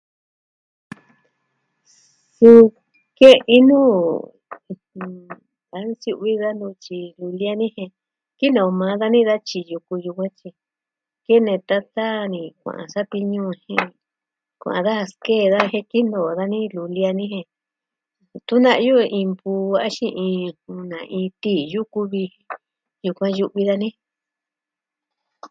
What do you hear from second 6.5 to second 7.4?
nu tyi jin